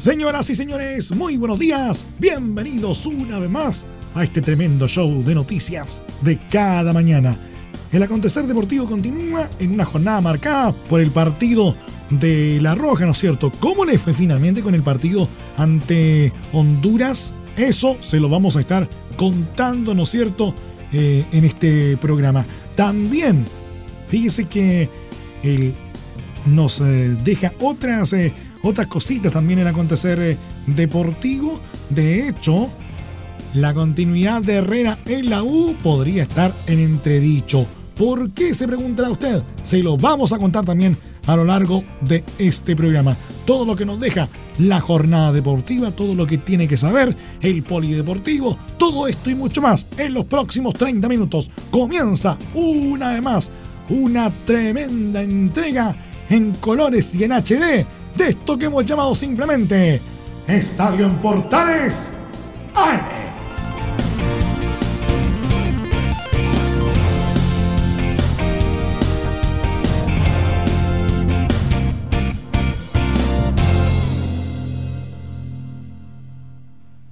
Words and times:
Señoras 0.00 0.48
y 0.48 0.54
señores, 0.54 1.14
muy 1.14 1.36
buenos 1.36 1.58
días. 1.58 2.06
Bienvenidos 2.18 3.04
una 3.04 3.38
vez 3.38 3.50
más 3.50 3.84
a 4.14 4.24
este 4.24 4.40
tremendo 4.40 4.88
show 4.88 5.22
de 5.22 5.34
noticias 5.34 6.00
de 6.22 6.40
cada 6.48 6.94
mañana. 6.94 7.36
El 7.92 8.02
acontecer 8.02 8.46
deportivo 8.46 8.86
continúa 8.86 9.50
en 9.58 9.72
una 9.72 9.84
jornada 9.84 10.22
marcada 10.22 10.72
por 10.72 11.02
el 11.02 11.10
partido 11.10 11.76
de 12.08 12.58
La 12.62 12.74
Roja, 12.74 13.04
¿no 13.04 13.12
es 13.12 13.18
cierto? 13.18 13.52
¿Cómo 13.60 13.84
le 13.84 13.98
fue 13.98 14.14
finalmente 14.14 14.62
con 14.62 14.74
el 14.74 14.82
partido 14.82 15.28
ante 15.58 16.32
Honduras? 16.54 17.34
Eso 17.58 17.98
se 18.00 18.20
lo 18.20 18.30
vamos 18.30 18.56
a 18.56 18.60
estar 18.60 18.88
contando, 19.18 19.94
¿no 19.94 20.04
es 20.04 20.08
cierto?, 20.08 20.54
eh, 20.94 21.26
en 21.30 21.44
este 21.44 21.98
programa. 21.98 22.46
También, 22.74 23.44
fíjese 24.08 24.46
que 24.46 24.88
él 25.42 25.74
nos 26.46 26.80
eh, 26.80 27.18
deja 27.22 27.52
otras... 27.60 28.14
Eh, 28.14 28.32
otras 28.62 28.86
cositas 28.86 29.32
también 29.32 29.60
en 29.60 29.66
acontecer 29.66 30.18
eh, 30.20 30.36
deportivo. 30.66 31.60
De 31.88 32.28
hecho, 32.28 32.68
la 33.54 33.74
continuidad 33.74 34.42
de 34.42 34.54
Herrera 34.54 34.98
en 35.06 35.30
la 35.30 35.42
U 35.42 35.74
podría 35.82 36.22
estar 36.22 36.52
en 36.66 36.78
entredicho. 36.78 37.66
¿Por 37.96 38.30
qué 38.30 38.54
se 38.54 38.66
preguntará 38.66 39.10
usted? 39.10 39.42
Se 39.64 39.82
lo 39.82 39.96
vamos 39.96 40.32
a 40.32 40.38
contar 40.38 40.64
también 40.64 40.96
a 41.26 41.36
lo 41.36 41.44
largo 41.44 41.84
de 42.00 42.24
este 42.38 42.74
programa. 42.74 43.16
Todo 43.44 43.64
lo 43.64 43.76
que 43.76 43.84
nos 43.84 44.00
deja 44.00 44.28
la 44.58 44.80
jornada 44.80 45.32
deportiva, 45.32 45.90
todo 45.90 46.14
lo 46.14 46.26
que 46.26 46.38
tiene 46.38 46.68
que 46.68 46.76
saber 46.76 47.14
el 47.40 47.62
polideportivo, 47.62 48.56
todo 48.78 49.06
esto 49.06 49.30
y 49.30 49.34
mucho 49.34 49.60
más 49.60 49.86
en 49.98 50.14
los 50.14 50.24
próximos 50.26 50.74
30 50.74 51.08
minutos. 51.08 51.50
Comienza 51.70 52.38
una 52.54 53.12
vez 53.12 53.22
más 53.22 53.50
una 53.88 54.30
tremenda 54.30 55.22
entrega 55.22 55.96
en 56.28 56.52
colores 56.52 57.14
y 57.14 57.24
en 57.24 57.32
HD 57.32 57.84
de 58.16 58.28
esto 58.28 58.58
que 58.58 58.66
hemos 58.66 58.84
llamado 58.84 59.14
simplemente 59.14 60.00
Estadio 60.46 61.06
en 61.06 61.14
Portales 61.16 62.14
AM. 62.74 63.20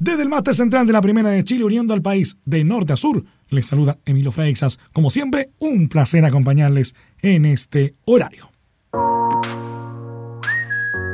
Desde 0.00 0.22
el 0.22 0.28
máster 0.28 0.54
central 0.54 0.86
de 0.86 0.92
la 0.92 1.02
Primera 1.02 1.30
de 1.30 1.44
Chile, 1.44 1.64
uniendo 1.64 1.92
al 1.92 2.00
país 2.00 2.38
de 2.44 2.64
norte 2.64 2.92
a 2.92 2.96
sur, 2.96 3.24
les 3.50 3.66
saluda 3.66 3.98
Emilio 4.06 4.32
Freixas. 4.32 4.78
Como 4.92 5.10
siempre, 5.10 5.50
un 5.58 5.88
placer 5.88 6.24
acompañarles 6.24 6.94
en 7.20 7.44
este 7.44 7.94
horario. 8.06 8.50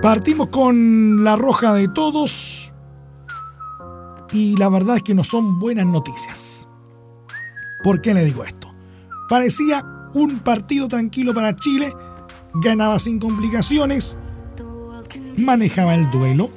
Partimos 0.05 0.49
con 0.49 1.25
la 1.25 1.35
roja 1.35 1.73
de 1.73 1.89
todos 1.89 2.71
y 4.33 4.55
la 4.59 4.69
verdad 4.69 4.99
es 4.99 5.03
que 5.03 5.15
no 5.15 5.25
son 5.25 5.59
buenas 5.59 5.87
noticias. 5.87 6.69
¿Por 7.83 8.03
qué 8.03 8.13
le 8.13 8.23
digo 8.23 8.45
esto? 8.45 8.71
Parecía 9.31 9.83
un 10.13 10.41
partido 10.41 10.89
tranquilo 10.89 11.33
para 11.33 11.57
Chile, 11.57 11.95
ganaba 12.53 12.99
sin 12.99 13.19
complicaciones, 13.19 14.19
manejaba 15.39 15.95
el 15.95 16.11
duelo, 16.11 16.51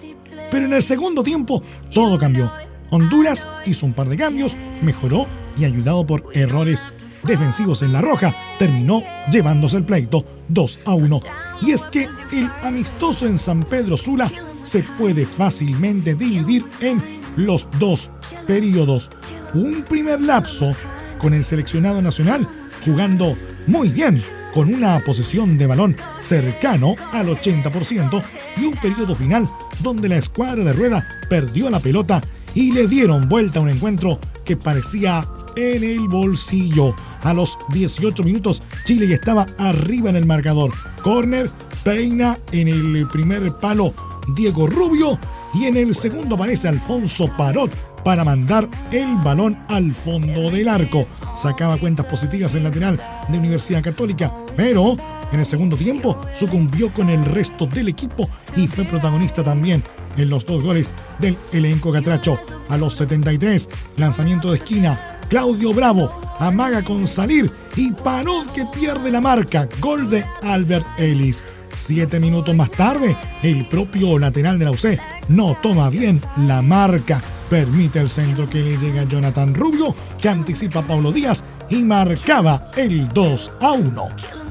pero 0.51 0.66
en 0.66 0.73
el 0.73 0.83
segundo 0.83 1.23
tiempo 1.23 1.63
todo 1.94 2.19
cambió. 2.19 2.51
Honduras 2.89 3.47
hizo 3.66 3.85
un 3.85 3.94
par 3.94 4.09
de 4.09 4.17
cambios, 4.17 4.57
mejoró 4.81 5.25
y 5.57 5.63
ayudado 5.63 6.05
por 6.05 6.25
errores 6.33 6.85
defensivos 7.23 7.81
en 7.81 7.94
la 7.94 8.01
roja, 8.01 8.35
terminó 8.59 9.03
llevándose 9.31 9.77
el 9.77 9.85
pleito 9.85 10.21
2 10.50 10.79
a 10.83 10.95
1. 10.95 11.21
Y 11.62 11.72
es 11.72 11.84
que 11.85 12.07
el 12.31 12.50
amistoso 12.63 13.25
en 13.25 13.38
San 13.38 13.63
Pedro 13.63 13.97
Sula 13.97 14.31
se 14.63 14.84
puede 14.84 15.25
fácilmente 15.25 16.16
dividir 16.16 16.66
en 16.81 17.01
los 17.35 17.68
dos 17.79 18.09
periodos. 18.45 19.09
Un 19.53 19.84
primer 19.84 20.22
lapso 20.22 20.75
con 21.19 21.34
el 21.34 21.44
seleccionado 21.44 22.01
nacional 22.01 22.47
jugando 22.85 23.35
muy 23.66 23.90
bien, 23.90 24.22
con 24.53 24.73
una 24.73 25.00
posesión 25.00 25.57
de 25.57 25.68
balón 25.68 25.95
cercano 26.19 26.95
al 27.12 27.28
80% 27.28 28.24
y 28.57 28.66
un 28.66 28.75
periodo 28.75 29.16
final 29.16 29.47
donde 29.79 30.09
la 30.09 30.18
escuadra 30.18 30.63
de 30.63 30.74
rueda 30.74 31.07
perdió 31.29 31.69
la 31.69 31.79
pelota 31.79 32.22
y 32.56 32.72
le 32.72 32.88
dieron 32.88 33.29
vuelta 33.29 33.59
a 33.59 33.63
un 33.63 33.69
encuentro 33.69 34.19
que 34.45 34.57
parecía 34.57 35.28
en 35.57 35.84
el 35.84 36.07
bolsillo. 36.07 36.95
A 37.23 37.34
los 37.34 37.57
18 37.69 38.23
minutos, 38.23 38.62
Chile 38.85 39.07
ya 39.07 39.16
estaba 39.16 39.45
arriba 39.57 40.09
en 40.09 40.16
el 40.16 40.25
marcador. 40.25 40.72
Corner, 41.03 41.50
peina 41.84 42.38
en 42.51 42.68
el 42.68 43.07
primer 43.07 43.51
palo 43.57 43.94
Diego 44.35 44.68
Rubio 44.68 45.19
y 45.53 45.66
en 45.66 45.78
el 45.78 45.95
segundo 45.95 46.35
aparece 46.35 46.68
Alfonso 46.68 47.29
Parot 47.38 47.72
para 48.03 48.23
mandar 48.23 48.68
el 48.91 49.16
balón 49.18 49.57
al 49.68 49.91
fondo 49.91 50.51
del 50.51 50.69
arco. 50.69 51.06
Sacaba 51.35 51.78
cuentas 51.78 52.06
positivas 52.06 52.56
en 52.56 52.63
lateral 52.63 53.01
de 53.28 53.38
Universidad 53.38 53.84
Católica, 53.84 54.31
pero 54.56 54.95
en 55.31 55.39
el 55.39 55.45
segundo 55.45 55.75
tiempo 55.75 56.19
sucumbió 56.34 56.91
con 56.94 57.09
el 57.09 57.25
resto 57.25 57.66
del 57.66 57.89
equipo 57.89 58.29
y 58.56 58.68
fue 58.68 58.85
protagonista 58.85 59.44
también 59.44 59.84
en 60.16 60.29
los 60.29 60.45
dos 60.45 60.63
goles 60.63 60.94
del 61.19 61.38
elenco 61.51 61.91
catracho. 61.91 62.39
A 62.69 62.78
los 62.78 62.94
73, 62.94 63.68
lanzamiento 63.97 64.51
de 64.51 64.57
esquina, 64.57 65.16
Claudio 65.29 65.73
Bravo 65.73 66.09
amaga 66.39 66.81
con 66.83 67.07
salir 67.07 67.51
y 67.75 67.91
Parot 67.91 68.51
que 68.53 68.65
pierde 68.65 69.11
la 69.11 69.21
marca. 69.21 69.67
Gol 69.79 70.09
de 70.09 70.23
Albert 70.41 70.85
Ellis. 70.97 71.43
Siete 71.75 72.19
minutos 72.19 72.55
más 72.55 72.71
tarde, 72.71 73.15
el 73.43 73.67
propio 73.67 74.17
lateral 74.17 74.57
de 74.57 74.65
la 74.65 74.71
UC 74.71 74.99
no 75.29 75.55
toma 75.61 75.89
bien 75.89 76.21
la 76.47 76.61
marca. 76.61 77.21
Permite 77.49 77.99
el 77.99 78.09
centro 78.09 78.49
que 78.49 78.61
le 78.61 78.77
llega 78.77 79.01
a 79.01 79.07
Jonathan 79.07 79.53
Rubio, 79.53 79.95
que 80.19 80.29
anticipa 80.29 80.79
a 80.79 80.88
Pablo 80.88 81.11
Díaz 81.11 81.44
y 81.69 81.83
marcaba 81.83 82.71
el 82.75 83.07
2 83.09 83.51
a 83.61 83.71
1. 83.73 84.07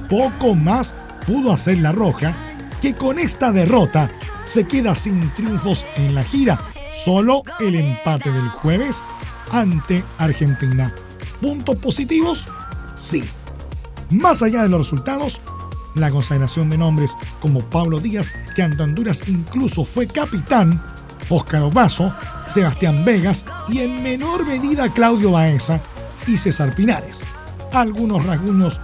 Poco 0.09 0.55
más 0.55 0.95
pudo 1.27 1.53
hacer 1.53 1.79
la 1.79 1.93
Roja, 1.93 2.35
que 2.81 2.95
con 2.95 3.19
esta 3.19 3.51
derrota 3.51 4.11
se 4.45 4.67
queda 4.67 4.95
sin 4.95 5.29
triunfos 5.31 5.85
en 5.97 6.15
la 6.15 6.23
gira. 6.23 6.61
Solo 6.93 7.43
el 7.61 7.75
empate 7.75 8.31
del 8.31 8.49
jueves 8.49 9.03
ante 9.53 10.05
Argentina. 10.19 10.93
¿Puntos 11.41 11.77
positivos? 11.77 12.47
Sí. 12.99 13.25
Más 14.11 14.43
allá 14.43 14.63
de 14.63 14.69
los 14.69 14.81
resultados, 14.81 15.41
la 15.95 16.11
consagración 16.11 16.71
de 16.71 16.79
nombres 16.79 17.17
como 17.41 17.61
Pablo 17.61 18.01
Díaz, 18.01 18.31
que 18.55 18.63
ante 18.63 18.83
Honduras 18.83 19.23
incluso 19.27 19.85
fue 19.85 20.07
capitán, 20.07 20.81
Óscar 21.29 21.63
Obaso, 21.63 22.13
Sebastián 22.47 23.05
Vegas 23.05 23.45
y 23.69 23.81
en 23.81 24.03
menor 24.03 24.47
medida 24.47 24.93
Claudio 24.93 25.33
Baeza 25.33 25.81
y 26.27 26.37
César 26.37 26.75
Pinares. 26.75 27.23
Algunos 27.73 28.25
rasguños 28.25 28.81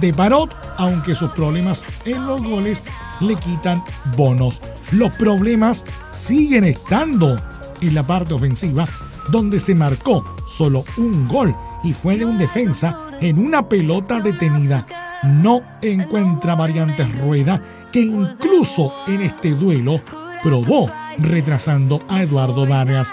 de 0.00 0.14
Parot, 0.14 0.54
aunque 0.78 1.14
sus 1.14 1.30
problemas 1.32 1.84
en 2.04 2.26
los 2.26 2.42
goles 2.42 2.82
le 3.20 3.36
quitan 3.36 3.82
bonos. 4.16 4.62
Los 4.92 5.12
problemas 5.12 5.84
siguen 6.14 6.64
estando 6.64 7.36
en 7.80 7.94
la 7.94 8.06
parte 8.06 8.34
ofensiva 8.34 8.86
donde 9.28 9.60
se 9.60 9.74
marcó 9.74 10.24
solo 10.46 10.84
un 10.96 11.26
gol 11.28 11.54
y 11.84 11.92
fue 11.92 12.16
de 12.16 12.24
un 12.24 12.38
defensa 12.38 13.08
en 13.20 13.38
una 13.38 13.68
pelota 13.68 14.20
detenida. 14.20 14.86
No 15.22 15.62
encuentra 15.80 16.54
variantes 16.54 17.16
Rueda, 17.20 17.62
que 17.92 18.00
incluso 18.00 18.92
en 19.06 19.22
este 19.22 19.50
duelo 19.52 20.00
probó 20.42 20.90
retrasando 21.18 22.02
a 22.08 22.22
Eduardo 22.22 22.66
Vargas. 22.66 23.12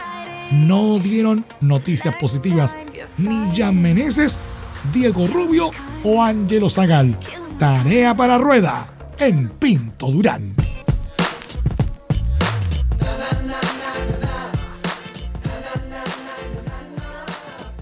No 0.52 0.98
dieron 0.98 1.46
noticias 1.62 2.16
positivas 2.16 2.76
ni 3.18 3.56
Jan 3.56 3.80
Meneses, 3.80 4.40
Diego 4.94 5.28
Rubio 5.28 5.72
o 6.04 6.24
Ángelo 6.24 6.70
Zagal. 6.70 7.16
Tarea 7.60 8.16
para 8.16 8.38
Rueda 8.38 8.88
en 9.20 9.50
Pinto 9.50 10.08
Durán. 10.08 10.56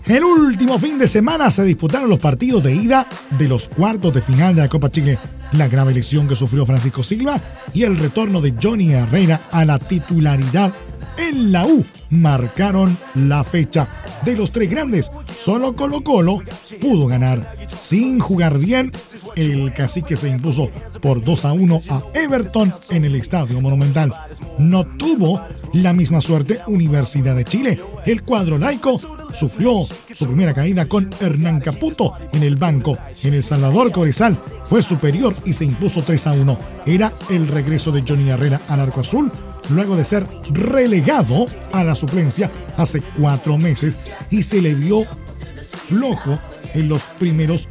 El 0.07 0.23
último 0.23 0.79
fin 0.79 0.97
de 0.97 1.07
semana 1.07 1.49
se 1.49 1.63
disputaron 1.63 2.09
los 2.09 2.19
partidos 2.19 2.63
de 2.63 2.73
ida 2.73 3.07
de 3.37 3.47
los 3.47 3.67
cuartos 3.67 4.13
de 4.13 4.21
final 4.21 4.55
de 4.55 4.61
la 4.61 4.69
Copa 4.69 4.89
Chile 4.89 5.19
la 5.51 5.67
grave 5.67 5.93
lesión 5.93 6.27
que 6.27 6.35
sufrió 6.35 6.65
Francisco 6.65 7.03
Silva 7.03 7.39
y 7.73 7.83
el 7.83 7.97
retorno 7.97 8.41
de 8.41 8.53
Johnny 8.61 8.93
Herrera 8.93 9.41
a 9.51 9.65
la 9.65 9.79
titularidad 9.79 10.73
en 11.17 11.51
la 11.51 11.65
U 11.65 11.83
marcaron 12.09 12.97
la 13.15 13.43
fecha. 13.43 13.87
De 14.23 14.35
los 14.35 14.51
tres 14.51 14.69
grandes, 14.69 15.11
solo 15.35 15.75
Colo 15.75 16.03
Colo 16.03 16.41
pudo 16.79 17.07
ganar. 17.07 17.55
Sin 17.79 18.19
jugar 18.19 18.57
bien, 18.57 18.91
el 19.35 19.73
cacique 19.73 20.15
se 20.15 20.29
impuso 20.29 20.69
por 21.01 21.23
2 21.23 21.45
a 21.45 21.53
1 21.53 21.81
a 21.89 22.01
Everton 22.13 22.73
en 22.91 23.05
el 23.05 23.15
Estadio 23.15 23.61
Monumental. 23.61 24.11
No 24.59 24.85
tuvo 24.85 25.41
la 25.73 25.93
misma 25.93 26.21
suerte 26.21 26.59
Universidad 26.67 27.35
de 27.35 27.45
Chile. 27.45 27.79
El 28.05 28.23
cuadro 28.23 28.57
laico 28.57 28.99
sufrió 29.33 29.85
su 30.13 30.25
primera 30.25 30.53
caída 30.53 30.85
con 30.87 31.09
Hernán 31.19 31.59
Caputo 31.59 32.13
en 32.31 32.43
el 32.43 32.55
banco. 32.55 32.97
En 33.23 33.33
El 33.33 33.43
Salvador, 33.43 33.91
Cobresal 33.91 34.37
fue 34.65 34.81
superior 34.81 35.35
y 35.45 35.53
se 35.53 35.65
impuso 35.65 36.01
3 36.01 36.27
a 36.27 36.33
1. 36.33 36.57
Era 36.85 37.13
el 37.29 37.47
regreso 37.47 37.91
de 37.91 38.03
Johnny 38.07 38.29
Herrera 38.29 38.61
al 38.69 38.79
arco 38.79 39.01
azul 39.01 39.31
luego 39.69 39.95
de 39.95 40.05
ser 40.05 40.25
relegado 40.51 41.45
a 41.71 41.83
la 41.83 41.95
suplencia 41.95 42.49
hace 42.77 43.01
cuatro 43.17 43.57
meses 43.57 43.97
y 44.29 44.43
se 44.43 44.61
le 44.61 44.73
vio 44.73 45.05
flojo 45.87 46.39
en 46.73 46.89
los 46.89 47.03
primeros 47.03 47.67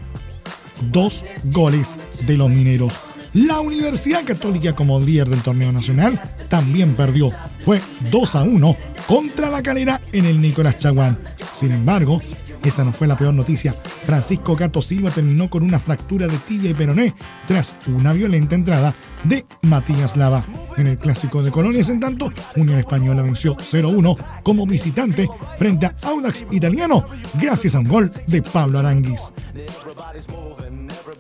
dos 0.91 1.25
goles 1.45 1.97
de 2.27 2.37
los 2.37 2.51
mineros. 2.51 2.99
La 3.37 3.61
Universidad 3.61 4.25
Católica 4.25 4.73
como 4.73 4.99
líder 4.99 5.29
del 5.29 5.43
torneo 5.43 5.71
nacional 5.71 6.19
también 6.49 6.95
perdió. 6.95 7.31
Fue 7.61 7.83
2 8.11 8.35
a 8.35 8.43
1 8.43 8.77
contra 9.07 9.51
la 9.51 9.63
calera 9.63 10.01
en 10.13 10.25
el 10.25 10.41
Nicolás 10.41 10.79
Chaguán. 10.79 11.19
Sin 11.53 11.71
embargo, 11.73 12.19
esa 12.65 12.83
no 12.83 12.95
fue 12.95 13.07
la 13.07 13.19
peor 13.19 13.35
noticia. 13.35 13.75
Francisco 14.07 14.57
Gato 14.57 14.81
Silva 14.81 15.11
terminó 15.11 15.51
con 15.51 15.63
una 15.63 15.79
fractura 15.79 16.27
de 16.27 16.39
tibia 16.39 16.71
y 16.71 16.75
peroné 16.75 17.15
tras 17.47 17.77
una 17.89 18.15
violenta 18.15 18.55
entrada 18.55 18.95
de 19.25 19.45
Matías 19.63 20.17
Lava. 20.17 20.43
En 20.79 20.87
el 20.87 20.97
clásico 20.97 21.43
de 21.43 21.51
Colonias, 21.51 21.91
en 21.91 22.01
tanto, 22.01 22.33
Unión 22.57 22.79
Española 22.79 23.21
venció 23.21 23.55
0-1 23.55 24.17
como 24.43 24.67
visitante 24.67 25.29
frente 25.59 25.85
a 25.85 25.95
Audax 26.05 26.47
Italiano 26.53 27.07
gracias 27.35 27.75
a 27.75 27.81
un 27.81 27.89
gol 27.89 28.11
de 28.27 28.41
Pablo 28.41 28.79
Aranguis. 28.79 29.31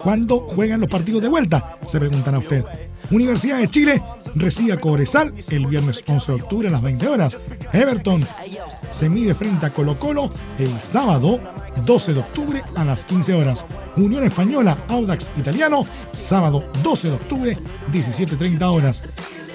¿Cuándo 0.07 0.39
juegan 0.39 0.81
los 0.81 0.89
partidos 0.89 1.21
de 1.21 1.27
vuelta? 1.27 1.79
Se 1.85 1.99
preguntan 1.99 2.37
a 2.37 2.39
usted. 2.39 2.65
Universidad 3.11 3.59
de 3.59 3.67
Chile 3.67 4.01
recibe 4.37 4.73
a 4.73 4.77
Cobresal 4.77 5.35
el 5.51 5.67
viernes 5.67 6.05
11 6.07 6.31
de 6.31 6.43
octubre 6.43 6.69
a 6.69 6.71
las 6.71 6.81
20 6.81 7.09
horas. 7.09 7.37
Everton 7.73 8.25
se 8.93 9.11
mide 9.11 9.35
frente 9.35 9.67
a 9.67 9.73
Colo 9.73 9.99
Colo 9.99 10.31
el 10.61 10.81
sábado 10.81 11.41
12 11.85 12.15
de 12.15 12.21
octubre 12.21 12.63
a 12.77 12.85
las 12.85 13.05
15 13.05 13.35
horas. 13.35 13.67
Unión 13.97 14.23
Española 14.23 14.79
Audax 14.87 15.29
Italiano 15.39 15.83
sábado 16.17 16.71
12 16.85 17.09
de 17.09 17.15
octubre 17.15 17.59
17.30 17.93 18.63
horas. 18.63 19.03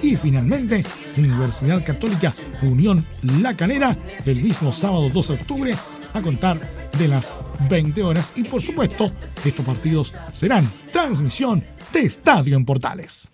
Y 0.03 0.17
finalmente, 0.17 0.83
Universidad 1.17 1.81
Católica 1.81 2.33
Unión 2.61 3.05
La 3.39 3.55
Calera 3.55 3.95
el 4.25 4.43
mismo 4.43 4.73
sábado 4.73 5.07
12 5.07 5.31
de 5.31 5.39
octubre 5.39 5.77
a 6.13 6.21
contar 6.21 6.57
de 6.97 7.07
las 7.07 7.33
20 7.69 8.03
horas. 8.03 8.33
Y 8.35 8.43
por 8.43 8.61
supuesto, 8.61 9.11
estos 9.43 9.65
partidos 9.65 10.13
serán 10.33 10.71
transmisión 10.91 11.63
de 11.93 12.01
Estadio 12.01 12.55
en 12.55 12.65
Portales. 12.65 13.31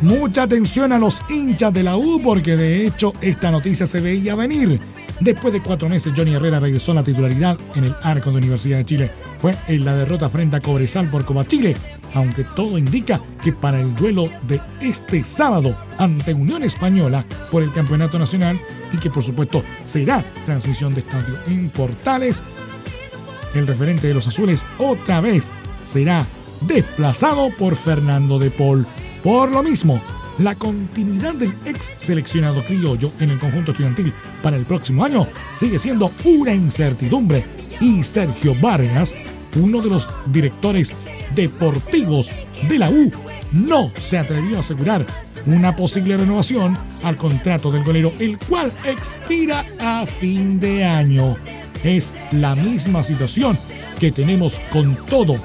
Mucha 0.00 0.44
atención 0.44 0.92
a 0.92 0.98
los 0.98 1.20
hinchas 1.28 1.74
de 1.74 1.82
la 1.82 1.96
U 1.98 2.22
porque 2.22 2.56
de 2.56 2.86
hecho 2.86 3.12
esta 3.20 3.50
noticia 3.50 3.86
se 3.86 4.00
veía 4.00 4.34
venir. 4.34 4.80
Después 5.20 5.52
de 5.52 5.62
cuatro 5.62 5.90
meses, 5.90 6.14
Johnny 6.16 6.34
Herrera 6.34 6.58
regresó 6.58 6.92
a 6.92 6.94
la 6.94 7.02
titularidad 7.02 7.58
en 7.74 7.84
el 7.84 7.94
arco 8.02 8.30
de 8.30 8.38
Universidad 8.38 8.78
de 8.78 8.84
Chile. 8.86 9.10
Fue 9.38 9.54
en 9.68 9.84
la 9.84 9.94
derrota 9.94 10.30
frente 10.30 10.56
a 10.56 10.60
Cobresal 10.60 11.10
por 11.10 11.26
Copa 11.26 11.46
Chile, 11.46 11.76
aunque 12.14 12.44
todo 12.44 12.78
indica 12.78 13.20
que 13.42 13.52
para 13.52 13.80
el 13.80 13.94
duelo 13.94 14.24
de 14.42 14.60
este 14.80 15.24
sábado 15.24 15.76
ante 15.98 16.34
Unión 16.34 16.62
Española 16.62 17.24
por 17.50 17.62
el 17.62 17.72
Campeonato 17.72 18.18
Nacional 18.18 18.58
y 18.92 18.98
que 18.98 19.10
por 19.10 19.22
supuesto 19.22 19.62
será 19.84 20.24
transmisión 20.44 20.94
de 20.94 21.00
estadio 21.00 21.38
en 21.46 21.70
Portales, 21.70 22.42
el 23.54 23.66
referente 23.66 24.08
de 24.08 24.14
los 24.14 24.28
azules 24.28 24.64
otra 24.78 25.20
vez 25.20 25.50
será 25.84 26.26
desplazado 26.60 27.50
por 27.58 27.76
Fernando 27.76 28.38
de 28.38 28.50
Paul. 28.50 28.86
Por 29.22 29.50
lo 29.50 29.62
mismo, 29.62 30.00
la 30.38 30.54
continuidad 30.54 31.34
del 31.34 31.52
ex 31.64 31.92
seleccionado 31.98 32.64
criollo 32.64 33.12
en 33.18 33.30
el 33.30 33.38
conjunto 33.38 33.72
estudiantil 33.72 34.12
para 34.42 34.56
el 34.56 34.64
próximo 34.64 35.04
año 35.04 35.26
sigue 35.54 35.78
siendo 35.78 36.12
una 36.24 36.54
incertidumbre 36.54 37.44
y 37.80 38.02
Sergio 38.02 38.54
Vargas, 38.60 39.14
uno 39.56 39.80
de 39.80 39.90
los 39.90 40.08
directores 40.26 40.94
deportivos 41.34 42.30
de 42.68 42.78
la 42.78 42.90
U, 42.90 43.10
no 43.52 43.90
se 44.00 44.18
atrevió 44.18 44.56
a 44.56 44.60
asegurar 44.60 45.06
una 45.46 45.74
posible 45.74 46.16
renovación 46.16 46.76
al 47.02 47.16
contrato 47.16 47.70
del 47.70 47.84
golero, 47.84 48.12
el 48.18 48.38
cual 48.38 48.72
expira 48.84 49.64
a 49.80 50.04
fin 50.06 50.60
de 50.60 50.84
año. 50.84 51.36
Es 51.82 52.12
la 52.32 52.54
misma 52.54 53.02
situación 53.02 53.58
que 53.98 54.12
tenemos 54.12 54.60
con 54.72 54.94
todo 55.06 55.36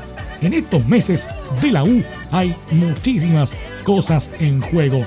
en 0.41 0.53
estos 0.53 0.85
meses 0.85 1.27
de 1.61 1.71
la 1.71 1.83
U 1.83 2.03
hay 2.31 2.55
muchísimas 2.71 3.53
cosas 3.83 4.29
en 4.39 4.61
juego. 4.61 5.03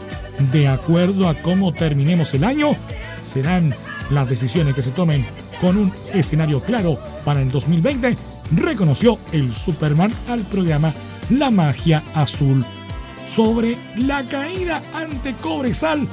De 0.53 0.69
acuerdo 0.69 1.29
a 1.29 1.35
cómo 1.35 1.73
terminemos 1.73 2.35
el 2.35 2.45
año, 2.45 2.71
serán 3.25 3.75
las 4.11 4.29
decisiones 4.29 4.75
que 4.75 4.83
se 4.83 4.91
tomen 4.91 5.25
con 5.61 5.77
un 5.77 5.93
escenario 6.13 6.61
claro 6.61 6.99
para 7.25 7.41
el 7.41 7.51
2020, 7.51 8.17
reconoció 8.53 9.19
el 9.33 9.55
Superman 9.55 10.13
al 10.29 10.41
programa 10.41 10.93
La 11.31 11.51
Magia 11.51 12.03
Azul. 12.15 12.65
Sobre 13.27 13.77
la 13.97 14.25
caída 14.25 14.83
ante 14.95 15.35
Cobresal, 15.35 16.07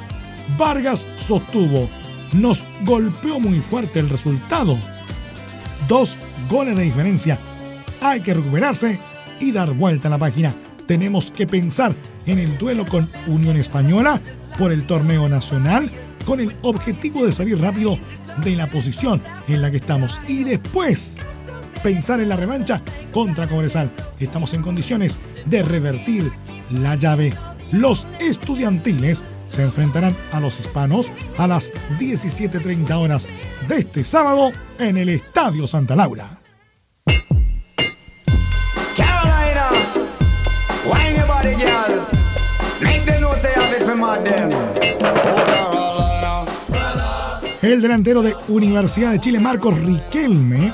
Vargas 0.58 1.08
sostuvo, 1.16 1.90
nos 2.34 2.64
golpeó 2.84 3.40
muy 3.40 3.60
fuerte 3.60 4.00
el 4.00 4.10
resultado. 4.10 4.78
Dos 5.88 6.18
goles 6.50 6.76
de 6.76 6.84
diferencia. 6.84 7.38
Hay 8.02 8.22
que 8.22 8.34
recuperarse 8.34 9.00
y 9.40 9.52
dar 9.52 9.72
vuelta 9.72 10.08
a 10.08 10.12
la 10.12 10.18
página. 10.18 10.54
Tenemos 10.88 11.32
que 11.32 11.48
pensar 11.48 11.96
en 12.26 12.40
el 12.40 12.58
duelo 12.58 12.86
con 12.86 13.10
Unión 13.28 13.58
Española 13.58 14.20
por 14.58 14.72
el 14.72 14.86
torneo 14.86 15.28
nacional 15.30 15.92
con 16.26 16.40
el 16.40 16.56
objetivo 16.64 17.26
de 17.26 17.32
salir 17.32 17.60
rápido 17.60 17.98
de 18.44 18.56
la 18.56 18.70
posición 18.70 19.22
en 19.48 19.62
la 19.62 19.72
que 19.72 19.78
estamos 19.78 20.20
y 20.28 20.44
después 20.44 21.18
pensar 21.84 22.20
en 22.20 22.30
la 22.30 22.36
revancha 22.36 22.82
contra 23.12 23.48
Cobresal. 23.48 23.90
Estamos 24.20 24.54
en 24.54 24.62
condiciones 24.62 25.20
de 25.46 25.64
revertir 25.64 26.32
la 26.72 26.96
llave. 26.96 27.34
Los 27.72 28.08
estudiantiles 28.20 29.24
se 29.50 29.64
enfrentarán 29.64 30.16
a 30.32 30.40
los 30.40 30.60
hispanos 30.60 31.12
a 31.38 31.48
las 31.48 31.72
17.30 32.00 32.94
horas 32.94 33.28
de 33.68 33.80
este 33.80 34.04
sábado 34.04 34.52
en 34.80 34.98
el 34.98 35.10
Estadio 35.10 35.68
Santa 35.68 35.96
Laura. 35.96 36.42
El 47.62 47.82
delantero 47.82 48.22
de 48.22 48.36
Universidad 48.48 49.12
de 49.12 49.20
Chile, 49.20 49.40
Marcos 49.40 49.80
Riquelme, 49.80 50.72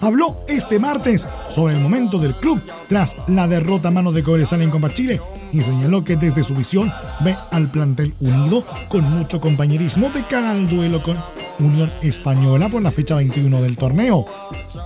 habló 0.00 0.36
este 0.48 0.78
martes 0.78 1.26
sobre 1.48 1.74
el 1.74 1.80
momento 1.80 2.18
del 2.18 2.34
club 2.34 2.60
tras 2.88 3.16
la 3.28 3.48
derrota 3.48 3.88
a 3.88 3.90
mano 3.90 4.12
de 4.12 4.22
Cobresal 4.22 4.62
en 4.62 4.70
Copa 4.70 4.92
Chile 4.92 5.20
y 5.52 5.62
señaló 5.62 6.04
que 6.04 6.16
desde 6.16 6.44
su 6.44 6.54
visión 6.54 6.92
ve 7.20 7.36
al 7.50 7.68
plantel 7.68 8.12
unido 8.20 8.64
con 8.88 9.04
mucho 9.04 9.40
compañerismo 9.40 10.10
de 10.10 10.24
cara 10.24 10.50
al 10.50 10.68
duelo 10.68 11.02
con 11.02 11.16
Unión 11.58 11.90
Española 12.02 12.68
por 12.68 12.82
la 12.82 12.90
fecha 12.90 13.16
21 13.16 13.62
del 13.62 13.76
torneo. 13.76 14.26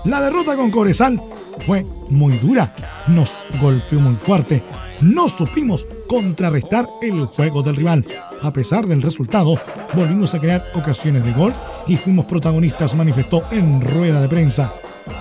La 0.04 0.20
derrota 0.20 0.56
con 0.56 0.70
Cobresal 0.70 1.20
fue 1.66 1.84
muy 2.08 2.38
dura, 2.38 2.74
nos 3.08 3.34
golpeó 3.60 4.00
muy 4.00 4.14
fuerte, 4.14 4.62
no 5.00 5.28
supimos 5.28 5.86
contrarrestar 6.08 6.88
el 7.02 7.24
juego 7.26 7.62
del 7.62 7.76
rival. 7.76 8.06
A 8.42 8.52
pesar 8.52 8.86
del 8.86 9.02
resultado, 9.02 9.60
volvimos 9.94 10.34
a 10.34 10.40
crear 10.40 10.64
ocasiones 10.74 11.24
de 11.24 11.32
gol 11.32 11.52
y 11.86 11.96
fuimos 11.96 12.26
protagonistas, 12.26 12.94
manifestó 12.94 13.44
en 13.50 13.80
rueda 13.80 14.20
de 14.20 14.28
prensa. 14.28 14.72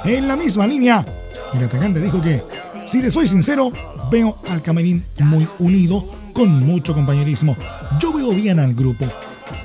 En 0.04 0.28
la 0.28 0.36
misma 0.36 0.68
línea, 0.68 1.06
el 1.54 1.64
atacante 1.64 2.00
dijo 2.00 2.22
que, 2.22 2.42
si 2.86 3.02
le 3.02 3.12
soy 3.12 3.28
sincero, 3.28 3.72
veo 4.12 4.38
al 4.50 4.62
camerín 4.62 5.04
muy 5.20 5.48
unido, 5.60 6.06
con 6.34 6.66
mucho 6.66 6.94
compañerismo. 6.94 7.56
Yo 8.00 8.14
veo 8.14 8.30
bien 8.30 8.60
al 8.60 8.74
grupo. 8.74 9.06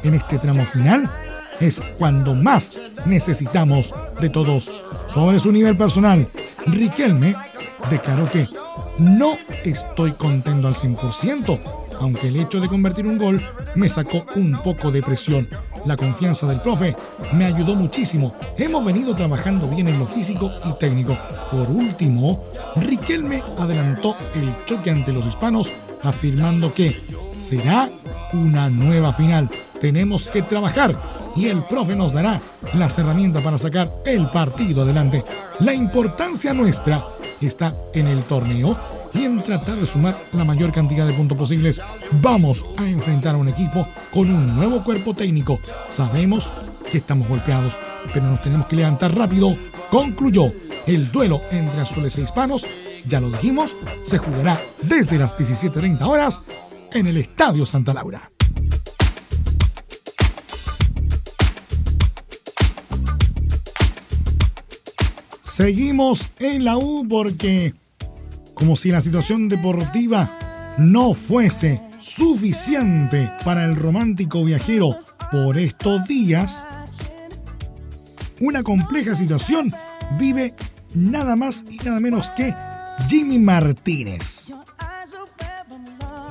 En 0.02 0.14
este 0.14 0.38
tramo 0.38 0.64
final 0.66 1.08
es 1.60 1.80
cuando 1.98 2.34
más 2.34 2.80
necesitamos 3.06 3.94
de 4.20 4.28
todos. 4.28 4.70
Sobre 5.06 5.38
su 5.38 5.52
nivel 5.52 5.76
personal, 5.76 6.26
Riquelme 6.66 7.36
declaró 7.90 8.30
que 8.30 8.48
no 8.98 9.36
estoy 9.64 10.12
contento 10.12 10.68
al 10.68 10.74
100%, 10.74 11.60
aunque 12.00 12.28
el 12.28 12.36
hecho 12.36 12.60
de 12.60 12.68
convertir 12.68 13.06
un 13.06 13.18
gol 13.18 13.42
me 13.74 13.88
sacó 13.88 14.24
un 14.34 14.58
poco 14.62 14.90
de 14.90 15.02
presión. 15.02 15.48
La 15.84 15.96
confianza 15.96 16.46
del 16.46 16.60
profe 16.60 16.96
me 17.32 17.44
ayudó 17.44 17.74
muchísimo. 17.74 18.34
Hemos 18.56 18.84
venido 18.84 19.14
trabajando 19.14 19.68
bien 19.68 19.88
en 19.88 19.98
lo 19.98 20.06
físico 20.06 20.50
y 20.64 20.72
técnico. 20.78 21.16
Por 21.50 21.70
último, 21.70 22.44
Riquelme 22.76 23.42
adelantó 23.58 24.16
el 24.34 24.52
choque 24.64 24.90
ante 24.90 25.12
los 25.12 25.26
hispanos 25.26 25.70
afirmando 26.02 26.72
que 26.72 27.02
será 27.38 27.88
una 28.32 28.70
nueva 28.70 29.12
final. 29.12 29.48
Tenemos 29.80 30.26
que 30.26 30.42
trabajar 30.42 30.96
y 31.36 31.46
el 31.46 31.62
profe 31.62 31.94
nos 31.94 32.12
dará 32.12 32.40
las 32.74 32.98
herramientas 32.98 33.42
para 33.42 33.58
sacar 33.58 33.90
el 34.06 34.28
partido 34.28 34.82
adelante. 34.82 35.24
La 35.60 35.74
importancia 35.74 36.54
nuestra 36.54 37.04
está 37.40 37.74
en 37.92 38.08
el 38.08 38.22
torneo 38.22 38.76
y 39.14 39.24
en 39.24 39.42
tratar 39.42 39.76
de 39.76 39.86
sumar 39.86 40.16
la 40.32 40.44
mayor 40.44 40.72
cantidad 40.72 41.06
de 41.06 41.12
puntos 41.12 41.38
posibles. 41.38 41.80
Vamos 42.20 42.64
a 42.76 42.86
enfrentar 42.88 43.34
a 43.34 43.38
un 43.38 43.48
equipo 43.48 43.86
con 44.12 44.30
un 44.30 44.54
nuevo 44.56 44.82
cuerpo 44.82 45.14
técnico. 45.14 45.60
Sabemos 45.88 46.52
que 46.90 46.98
estamos 46.98 47.28
golpeados, 47.28 47.74
pero 48.12 48.26
nos 48.26 48.42
tenemos 48.42 48.66
que 48.66 48.76
levantar 48.76 49.16
rápido. 49.16 49.56
Concluyó 49.90 50.52
el 50.86 51.10
duelo 51.10 51.40
entre 51.50 51.80
azules 51.80 52.18
e 52.18 52.22
hispanos. 52.22 52.66
Ya 53.06 53.20
lo 53.20 53.30
dijimos, 53.30 53.76
se 54.04 54.18
jugará 54.18 54.60
desde 54.82 55.18
las 55.18 55.36
17.30 55.36 56.02
horas 56.02 56.40
en 56.92 57.06
el 57.06 57.16
Estadio 57.16 57.66
Santa 57.66 57.94
Laura. 57.94 58.30
Seguimos 65.42 66.26
en 66.40 66.64
la 66.64 66.76
U 66.76 67.06
porque 67.08 67.74
como 68.54 68.76
si 68.76 68.90
la 68.90 69.00
situación 69.00 69.48
deportiva 69.48 70.30
no 70.78 71.14
fuese 71.14 71.80
suficiente 72.00 73.30
para 73.44 73.64
el 73.64 73.76
romántico 73.76 74.44
viajero 74.44 74.96
por 75.30 75.58
estos 75.58 76.06
días, 76.06 76.64
una 78.40 78.62
compleja 78.62 79.14
situación 79.14 79.70
vive 80.18 80.54
nada 80.94 81.36
más 81.36 81.64
y 81.68 81.78
nada 81.78 82.00
menos 82.00 82.30
que 82.32 82.54
Jimmy 83.08 83.38
Martínez, 83.38 84.48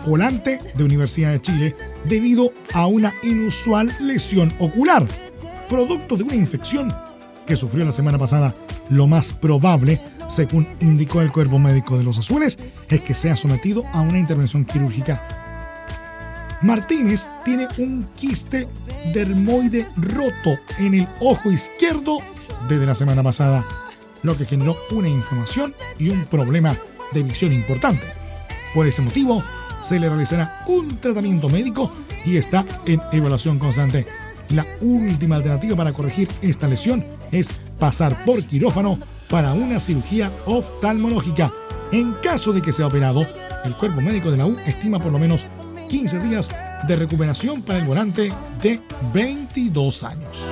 volante 0.05 0.59
de 0.75 0.83
Universidad 0.83 1.31
de 1.31 1.41
Chile, 1.41 1.75
debido 2.05 2.51
a 2.73 2.87
una 2.87 3.13
inusual 3.23 3.93
lesión 3.99 4.53
ocular, 4.59 5.05
producto 5.69 6.15
de 6.15 6.23
una 6.23 6.35
infección 6.35 6.93
que 7.45 7.55
sufrió 7.55 7.85
la 7.85 7.91
semana 7.91 8.17
pasada. 8.17 8.53
Lo 8.93 9.07
más 9.07 9.33
probable 9.33 9.99
según 10.29 10.67
indicó 10.81 11.21
el 11.21 11.31
cuerpo 11.31 11.57
médico 11.57 11.97
de 11.97 12.03
los 12.03 12.19
azules, 12.19 12.57
es 12.89 13.01
que 13.01 13.15
sea 13.15 13.35
sometido 13.35 13.83
a 13.91 14.01
una 14.01 14.19
intervención 14.19 14.65
quirúrgica. 14.65 15.21
Martínez 16.61 17.27
tiene 17.43 17.67
un 17.79 18.07
quiste 18.15 18.67
dermoide 19.13 19.87
roto 19.97 20.59
en 20.77 20.93
el 20.93 21.07
ojo 21.19 21.51
izquierdo 21.51 22.19
desde 22.69 22.85
la 22.85 22.93
semana 22.93 23.23
pasada, 23.23 23.65
lo 24.21 24.37
que 24.37 24.45
generó 24.45 24.77
una 24.91 25.09
inflamación 25.09 25.73
y 25.97 26.09
un 26.09 26.23
problema 26.25 26.77
de 27.13 27.23
visión 27.23 27.51
importante. 27.51 28.05
Por 28.75 28.85
ese 28.85 29.01
motivo, 29.01 29.43
se 29.81 29.99
le 29.99 30.07
realizará 30.07 30.63
un 30.67 30.97
tratamiento 30.97 31.49
médico 31.49 31.91
y 32.25 32.37
está 32.37 32.63
en 32.85 33.01
evaluación 33.11 33.57
constante. 33.57 34.05
La 34.49 34.65
última 34.81 35.35
alternativa 35.35 35.75
para 35.75 35.93
corregir 35.93 36.29
esta 36.43 36.67
lesión 36.67 37.03
es 37.31 37.49
pasar 37.79 38.23
por 38.25 38.43
quirófano 38.43 38.99
para 39.29 39.53
una 39.53 39.79
cirugía 39.79 40.31
oftalmológica. 40.45 41.51
En 41.91 42.13
caso 42.23 42.53
de 42.53 42.61
que 42.61 42.73
sea 42.73 42.87
operado, 42.87 43.25
el 43.65 43.73
cuerpo 43.73 44.01
médico 44.01 44.31
de 44.31 44.37
la 44.37 44.45
U 44.45 44.57
estima 44.65 44.99
por 44.99 45.11
lo 45.11 45.19
menos 45.19 45.47
15 45.89 46.19
días 46.19 46.49
de 46.87 46.95
recuperación 46.95 47.61
para 47.61 47.79
el 47.79 47.85
volante 47.85 48.31
de 48.61 48.81
22 49.13 50.03
años. 50.03 50.43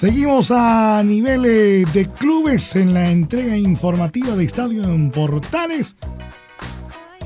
Seguimos 0.00 0.50
a 0.50 1.02
niveles 1.04 1.92
de 1.92 2.08
clubes 2.08 2.74
en 2.76 2.94
la 2.94 3.10
entrega 3.10 3.58
informativa 3.58 4.34
de 4.34 4.44
Estadio 4.44 4.84
en 4.84 5.10
Portales. 5.10 5.94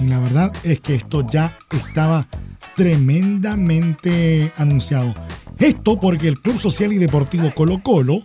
Y 0.01 0.07
la 0.07 0.19
verdad 0.19 0.53
es 0.65 0.81
que 0.81 0.97
esto 0.97 1.25
ya 1.31 1.57
estaba 1.71 2.27
tremendamente 2.75 4.51
anunciado. 4.57 5.15
Esto 5.59 5.99
porque 6.01 6.29
el 6.29 6.41
Club 6.41 6.59
Social 6.59 6.93
y 6.93 6.99
Deportivo 6.99 7.53
Colo 7.55 7.81
Colo 7.83 8.23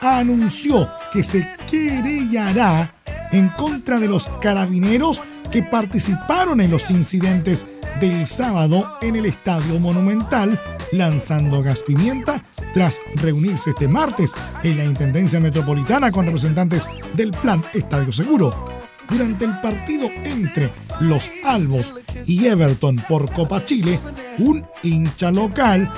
anunció 0.00 0.88
que 1.12 1.22
se 1.22 1.46
querellará 1.70 2.94
en 3.32 3.48
contra 3.50 3.98
de 3.98 4.08
los 4.08 4.28
carabineros 4.40 5.20
que 5.50 5.62
participaron 5.62 6.60
en 6.60 6.70
los 6.70 6.90
incidentes 6.90 7.66
del 8.00 8.26
sábado 8.26 8.96
en 9.00 9.16
el 9.16 9.26
Estadio 9.26 9.80
Monumental, 9.80 10.58
lanzando 10.92 11.62
gas 11.62 11.82
pimienta 11.82 12.44
tras 12.74 13.00
reunirse 13.16 13.70
este 13.70 13.88
martes 13.88 14.32
en 14.62 14.78
la 14.78 14.84
Intendencia 14.84 15.40
Metropolitana 15.40 16.12
con 16.12 16.26
representantes 16.26 16.86
del 17.14 17.30
Plan 17.32 17.64
Estadio 17.74 18.12
Seguro. 18.12 18.78
Durante 19.08 19.46
el 19.46 19.58
partido 19.60 20.08
entre 20.22 20.70
los 21.00 21.30
Albos 21.44 21.94
y 22.26 22.46
Everton 22.46 23.02
por 23.08 23.30
Copa 23.32 23.64
Chile, 23.64 23.98
un 24.38 24.64
hincha 24.82 25.30
local 25.30 25.90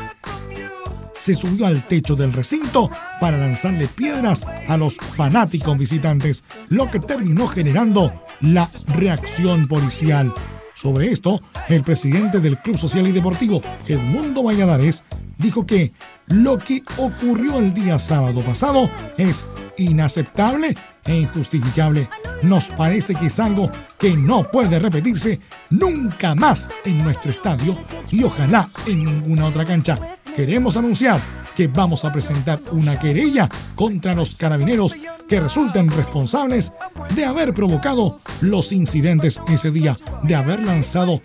se 1.21 1.35
subió 1.35 1.67
al 1.67 1.87
techo 1.87 2.17
del 2.17 2.33
recinto 2.33 2.91
para 3.21 3.37
lanzarle 3.37 3.89
piedras 3.89 4.43
a 4.69 4.79
los 4.79 4.97
fanáticos 4.97 5.77
visitantes, 5.77 6.45
lo 6.71 6.91
que 6.91 6.99
terminó 6.99 7.47
generando 7.47 8.11
la 8.41 8.71
reacción 8.89 9.69
policial. 9.69 10.33
Sobre 10.75 11.13
esto, 11.13 11.43
el 11.69 11.85
presidente 11.85 12.41
del 12.41 12.57
Club 12.57 12.79
Social 12.79 13.07
y 13.07 13.13
Deportivo, 13.13 13.61
Edmundo 13.87 14.43
Valladares, 14.43 15.05
dijo 15.37 15.67
que 15.67 15.93
lo 16.29 16.59
que 16.59 16.83
ocurrió 16.97 17.59
el 17.59 17.75
día 17.75 17.99
sábado 17.99 18.41
pasado 18.41 18.89
es 19.19 19.47
inaceptable 19.77 20.75
e 21.05 21.17
injustificable. 21.17 22.09
Nos 22.43 22.69
parece 22.69 23.15
que 23.15 23.27
es 23.27 23.39
algo 23.39 23.71
que 23.99 24.17
no 24.17 24.51
puede 24.51 24.79
repetirse 24.79 25.39
nunca 25.69 26.35
más 26.35 26.71
en 26.87 27.05
nuestro 27.05 27.31
estadio 27.31 27.77
y 28.11 28.25
ojalá 28.25 28.71
en 28.87 29.05
ninguna 29.05 29.49
otra 29.49 29.67
cancha 29.67 29.99
queremos 30.35 30.77
anunciar 30.77 31.21
que 31.57 31.69
vamos 31.69 32.05
a 32.05 32.13
presentar 32.13 32.61
una 32.73 32.99
querella 32.99 33.49
contra 33.75 34.15
los 34.15 34.37
carabineros 34.37 34.95
que 35.29 35.41
resulten 35.41 35.89
responsables 35.89 36.73
de 37.15 37.25
haber 37.25 37.53
provocado 37.53 38.17
los 38.41 38.73
incidentes 38.73 39.41
ese 39.49 39.71
día, 39.71 39.97
de 40.23 40.35
haber 40.35 40.63
lanzado 40.63 41.21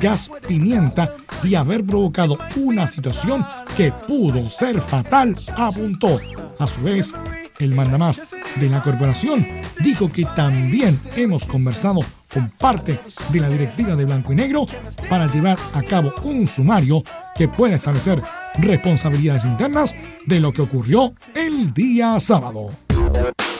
gas 0.00 0.30
pimienta 0.46 1.14
y 1.42 1.54
haber 1.54 1.84
provocado 1.84 2.38
una 2.56 2.86
situación 2.86 3.44
que 3.76 3.92
pudo 3.92 4.50
ser 4.50 4.80
fatal, 4.80 5.36
apuntó. 5.56 6.20
A 6.58 6.66
su 6.66 6.82
vez, 6.82 7.14
el 7.58 7.74
mandamás 7.74 8.34
de 8.56 8.68
la 8.68 8.82
corporación 8.82 9.46
dijo 9.80 10.10
que 10.10 10.24
también 10.24 11.00
hemos 11.16 11.46
conversado 11.46 12.00
con 12.32 12.50
parte 12.50 12.98
de 13.30 13.40
la 13.40 13.48
directiva 13.48 13.96
de 13.96 14.04
Blanco 14.04 14.32
y 14.32 14.36
Negro 14.36 14.66
para 15.08 15.30
llevar 15.30 15.58
a 15.74 15.82
cabo 15.82 16.12
un 16.24 16.46
sumario 16.46 17.02
que 17.34 17.48
pueda 17.48 17.76
establecer 17.76 18.22
responsabilidades 18.58 19.44
internas 19.44 19.94
de 20.26 20.40
lo 20.40 20.52
que 20.52 20.62
ocurrió 20.62 21.12
el 21.34 21.72
día 21.72 22.18
sábado. 22.20 22.70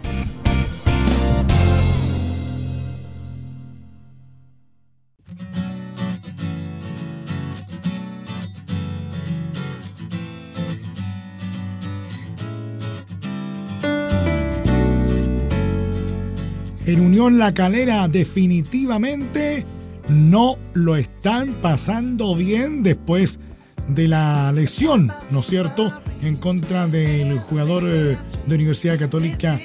En 16.85 16.99
Unión 16.99 17.37
La 17.37 17.53
Calera 17.53 18.07
definitivamente 18.07 19.65
no 20.09 20.57
lo 20.73 20.95
están 20.95 21.53
pasando 21.61 22.35
bien 22.35 22.83
después 22.83 23.39
de 23.87 24.07
la 24.07 24.51
lesión, 24.51 25.11
¿no 25.31 25.39
es 25.39 25.47
cierto?, 25.47 25.93
en 26.21 26.35
contra 26.35 26.87
del 26.87 27.39
jugador 27.39 27.83
eh, 27.85 28.17
de 28.45 28.55
Universidad 28.55 28.97
Católica 28.97 29.59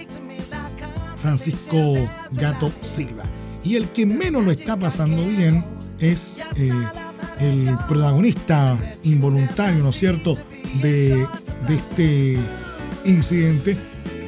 Francisco 1.17 1.95
Gato 2.33 2.71
Silva. 2.83 3.25
Y 3.65 3.77
el 3.77 3.89
que 3.89 4.07
menos 4.07 4.45
lo 4.45 4.51
está 4.51 4.79
pasando 4.79 5.27
bien 5.27 5.65
es 5.99 6.39
eh, 6.57 6.71
el 7.41 7.77
protagonista 7.89 8.79
involuntario, 9.03 9.83
¿no 9.83 9.91
es 9.91 9.97
cierto?, 9.97 10.37
de, 10.83 11.27
de 11.67 11.75
este 11.75 12.39
incidente 13.05 13.77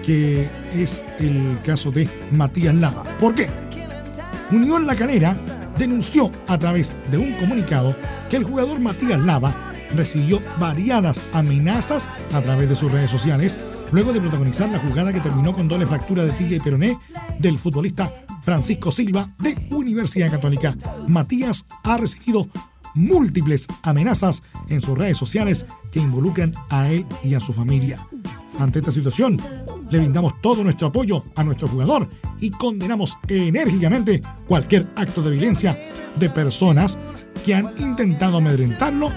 que 0.09 0.49
es 0.75 1.03
el 1.19 1.59
caso 1.63 1.91
de 1.91 2.09
Matías 2.33 2.75
Lava. 2.75 3.05
¿Por 3.21 3.35
qué? 3.35 3.47
Unión 4.51 4.87
La 4.87 4.97
Calera 4.97 5.37
denunció 5.79 6.31
a 6.47 6.59
través 6.59 6.97
de 7.11 7.19
un 7.19 7.35
comunicado 7.35 7.95
que 8.31 8.39
el 8.39 8.45
jugador 8.45 8.81
Matías 8.81 9.21
Lava 9.21 9.75
recibió 9.95 10.41
variadas 10.59 11.21
amenazas 11.35 12.09
a 12.33 12.41
través 12.41 12.71
de 12.71 12.75
sus 12.75 12.91
redes 12.91 13.11
sociales 13.11 13.59
luego 13.93 14.15
de 14.15 14.23
protagonizar 14.23 14.71
la 14.71 14.79
jugada 14.79 15.13
que 15.13 15.21
terminó 15.21 15.53
con 15.53 15.69
doble 15.69 15.87
fractura 15.87 16.25
de 16.25 16.33
tibia 16.33 16.57
y 16.57 16.61
peroné 16.61 16.99
del 17.39 17.59
futbolista 17.59 18.11
Francisco 18.41 18.91
Silva 18.91 19.29
de 19.39 19.59
Universidad 19.71 20.31
Católica. 20.31 20.75
Matías 21.07 21.67
ha 21.85 21.99
recibido 21.99 22.49
múltiples 22.95 23.67
amenazas 23.83 24.43
en 24.71 24.81
sus 24.81 24.97
redes 24.97 25.19
sociales 25.19 25.67
que 25.93 26.01
involucran 26.01 26.55
a 26.71 26.89
él 26.89 27.05
y 27.23 27.35
a 27.35 27.41
su 27.41 27.53
familia. 27.53 28.07
Ante 28.59 28.79
esta 28.79 28.91
situación, 28.91 29.37
le 29.91 29.99
brindamos 29.99 30.41
todo 30.41 30.63
nuestro 30.63 30.89
apoyo 30.89 31.23
a 31.35 31.45
nuestro 31.45 31.69
jugador 31.69 32.09
y 32.41 32.51
condenamos 32.51 33.19
enérgicamente 33.29 34.21
cualquier 34.47 34.87
acto 34.97 35.23
de 35.23 35.31
violencia 35.31 35.79
de 36.17 36.31
personas 36.31 36.99
que 37.45 37.55
han 37.55 37.73
intentado 37.79 38.39
amedrentarlo, 38.39 39.11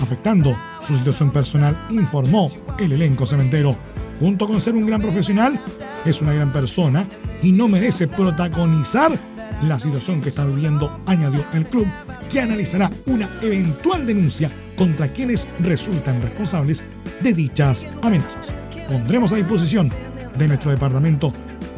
afectando 0.00 0.56
su 0.80 0.96
situación 0.96 1.30
personal, 1.30 1.86
informó 1.90 2.50
el 2.78 2.92
elenco 2.92 3.26
cementero. 3.26 3.76
Junto 4.20 4.46
con 4.46 4.60
ser 4.60 4.74
un 4.74 4.86
gran 4.86 5.00
profesional, 5.00 5.60
es 6.04 6.20
una 6.20 6.32
gran 6.32 6.52
persona 6.52 7.06
y 7.42 7.52
no 7.52 7.68
merece 7.68 8.06
protagonizar 8.08 9.18
la 9.62 9.78
situación 9.78 10.20
que 10.20 10.30
está 10.30 10.44
viviendo, 10.44 11.00
añadió 11.06 11.44
el 11.52 11.66
club, 11.66 11.86
que 12.30 12.40
analizará 12.40 12.90
una 13.06 13.28
eventual 13.40 14.06
denuncia 14.06 14.50
contra 14.76 15.08
quienes 15.08 15.46
resultan 15.60 16.20
responsables 16.20 16.84
de 17.20 17.32
dichas 17.32 17.86
amenazas. 18.02 18.52
Pondremos 18.88 19.32
a 19.32 19.36
disposición 19.36 19.90
de 20.36 20.48
nuestro 20.48 20.70
departamento 20.70 21.32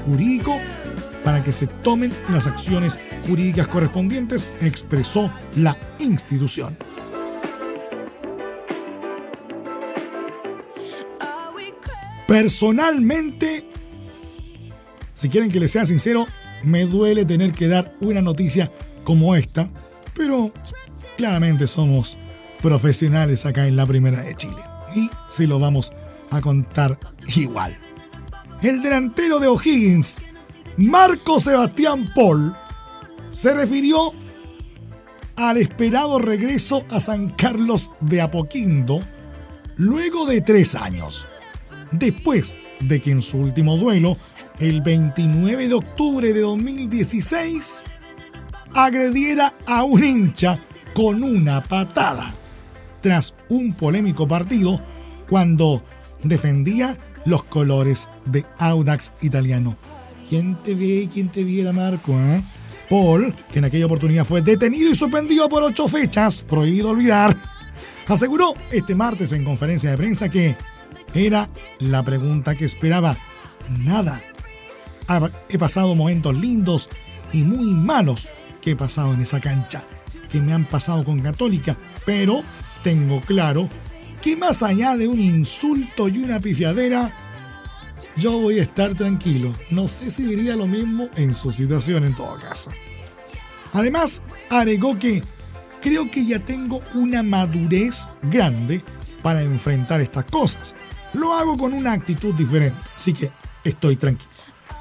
jurídico 0.07 0.59
para 1.25 1.43
que 1.43 1.53
se 1.53 1.67
tomen 1.67 2.13
las 2.31 2.47
acciones 2.47 2.99
jurídicas 3.27 3.67
correspondientes, 3.67 4.49
expresó 4.61 5.33
la 5.57 5.77
institución. 5.99 6.77
Personalmente, 12.27 13.65
si 15.15 15.29
quieren 15.29 15.51
que 15.51 15.61
les 15.61 15.73
sea 15.73 15.85
sincero, 15.87 16.27
me 16.63 16.87
duele 16.87 17.25
tener 17.25 17.53
que 17.53 17.69
dar 17.69 17.95
una 18.01 18.23
noticia 18.23 18.71
como 19.05 19.37
esta, 19.37 19.69
pero 20.15 20.53
claramente 21.17 21.67
somos 21.67 22.17
profesionales 22.63 23.45
acá 23.45 23.67
en 23.67 23.77
la 23.77 23.87
Primera 23.87 24.23
de 24.23 24.35
Chile. 24.35 24.63
Y 24.95 25.11
si 25.29 25.47
lo 25.47 25.59
vamos 25.59 25.93
a 26.31 26.41
contar 26.41 26.99
igual 27.37 27.77
el 28.65 28.83
delantero 28.83 29.39
de 29.39 29.47
O'Higgins, 29.47 30.23
Marco 30.77 31.39
Sebastián 31.39 32.11
Paul, 32.15 32.57
se 33.31 33.53
refirió 33.53 34.13
al 35.37 35.59
esperado 35.59 36.19
regreso 36.19 36.85
a 36.91 37.01
San 37.01 37.31
Carlos 37.31 37.91
de 38.01 38.21
Apoquindo 38.21 39.01
luego 39.77 40.25
de 40.27 40.41
tres 40.41 40.75
años, 40.75 41.27
después 41.91 42.55
de 42.81 43.03
que 43.03 43.11
en 43.11 43.23
su 43.23 43.39
último 43.39 43.77
duelo, 43.77 44.17
el 44.59 44.81
29 44.83 45.69
de 45.69 45.75
octubre 45.75 46.33
de 46.33 46.41
2016, 46.41 47.83
agrediera 48.75 49.53
a 49.67 49.83
un 49.83 50.03
hincha 50.03 50.59
con 50.95 51.23
una 51.23 51.63
patada, 51.63 52.35
tras 53.01 53.35
un 53.49 53.75
polémico 53.75 54.27
partido 54.27 54.81
cuando 55.29 55.83
defendía 56.23 56.97
los 57.25 57.45
colores 57.45 58.09
de 58.25 58.45
Audax 58.59 59.13
italiano. 59.23 59.77
¿Quién 60.29 60.57
te 60.63 60.75
ve? 60.75 61.09
¿Quién 61.13 61.29
te 61.29 61.45
viera, 61.45 61.73
Marco? 61.73 62.13
Eh? 62.13 62.43
Paul, 62.89 63.35
que 63.53 63.59
en 63.59 63.65
aquella 63.65 63.87
oportunidad 63.87 64.25
fue 64.25 64.43
detenido 64.43 64.91
y 64.91 64.95
suspendido 64.95 65.49
por 65.49 65.63
ocho 65.63 65.89
fechas, 65.89 66.43
prohibido 66.43 66.91
olvidar, 66.91 67.37
aseguró 68.07 68.55
este 68.71 68.95
martes 68.95 69.33
en 69.33 69.45
conferencia 69.45 69.91
de 69.91 69.97
prensa 69.97 70.29
que 70.29 70.57
era 71.15 71.49
la 71.79 72.03
pregunta 72.03 72.55
que 72.55 72.65
esperaba. 72.65 73.17
Nada. 73.79 74.21
He 75.49 75.59
pasado 75.59 75.95
momentos 75.95 76.35
lindos 76.35 76.89
y 77.33 77.43
muy 77.43 77.75
malos 77.75 78.29
que 78.61 78.73
he 78.73 78.77
pasado 78.77 79.13
en 79.13 79.21
esa 79.21 79.41
cancha, 79.41 79.85
que 80.31 80.41
me 80.41 80.53
han 80.53 80.65
pasado 80.65 81.05
con 81.05 81.21
Católica, 81.21 81.77
pero 82.07 82.43
tengo 82.83 83.21
claro 83.21 83.69
que 84.25 84.39
más 84.39 84.63
allá 84.63 84.97
de 84.97 85.07
un 85.07 85.21
insulto 85.21 86.09
y 86.09 86.17
una 86.17 86.41
pifiadera, 86.41 87.15
yo 88.17 88.41
voy 88.41 88.59
a 88.59 88.63
estar 88.63 88.95
tranquilo. 88.95 89.53
No 89.69 89.87
sé 89.87 90.11
si 90.11 90.23
diría 90.23 90.57
lo 90.57 90.67
mismo 90.67 91.11
en 91.17 91.35
su 91.35 91.53
situación 91.53 92.05
en 92.05 92.15
todo 92.15 92.41
caso. 92.41 92.71
Además, 93.75 94.23
agregó 94.49 94.99
que 94.99 95.23
creo 95.83 96.11
que 96.11 96.25
ya 96.25 96.39
tengo 96.39 96.81
una 96.95 97.23
madurez 97.23 98.09
grande 98.23 98.83
para 99.23 99.43
enfrentar 99.43 100.01
estas 100.01 100.25
cosas. 100.25 100.75
Lo 101.13 101.35
hago 101.35 101.59
con 101.59 101.75
una 101.75 101.93
actitud 101.93 102.35
diferente, 102.35 102.81
así 102.97 103.13
que 103.13 103.31
estoy 103.63 103.97
tranquilo. 103.97 104.31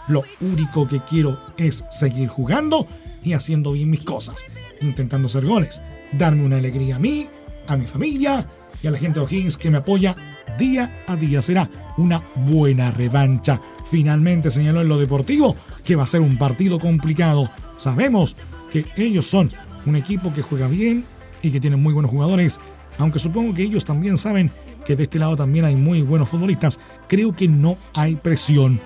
Lo 0.07 0.23
único 0.39 0.87
que 0.87 1.01
quiero 1.01 1.37
es 1.57 1.83
seguir 1.91 2.29
jugando 2.29 2.87
y 3.21 3.33
haciendo 3.33 3.73
bien 3.73 3.89
mis 3.89 4.05
cosas, 4.05 4.45
intentando 4.79 5.25
hacer 5.25 5.45
goles, 5.45 5.81
darme 6.13 6.45
una 6.45 6.59
alegría 6.59 6.95
a 6.95 6.99
mí, 6.99 7.27
a 7.67 7.75
mi 7.75 7.87
familia 7.87 8.47
y 8.83 8.87
a 8.87 8.91
la 8.91 8.99
gente 8.99 9.19
de 9.19 9.25
O'Higgins 9.25 9.57
que 9.57 9.71
me 9.71 9.77
apoya 9.77 10.15
día 10.59 11.03
a 11.07 11.15
día. 11.15 11.41
Será 11.41 11.69
una 11.97 12.21
buena 12.35 12.91
revancha. 12.91 13.59
Finalmente 13.89 14.51
señaló 14.51 14.81
en 14.81 14.89
lo 14.89 14.99
deportivo 14.99 15.55
que 15.83 15.95
va 15.95 16.03
a 16.03 16.07
ser 16.07 16.21
un 16.21 16.37
partido 16.37 16.79
complicado. 16.79 17.49
Sabemos 17.77 18.35
que 18.71 18.85
ellos 18.97 19.25
son 19.25 19.49
un 19.85 19.95
equipo 19.95 20.33
que 20.33 20.41
juega 20.41 20.67
bien 20.67 21.05
y 21.41 21.51
que 21.51 21.59
tienen 21.59 21.81
muy 21.81 21.93
buenos 21.93 22.11
jugadores, 22.11 22.59
aunque 22.97 23.19
supongo 23.19 23.53
que 23.53 23.63
ellos 23.63 23.85
también 23.85 24.17
saben 24.17 24.51
que 24.85 24.95
de 24.95 25.03
este 25.03 25.19
lado 25.19 25.35
también 25.35 25.65
hay 25.65 25.75
muy 25.75 26.01
buenos 26.01 26.29
futbolistas. 26.29 26.79
Creo 27.07 27.33
que 27.33 27.47
no 27.47 27.77
hay 27.93 28.15
presión. 28.17 28.81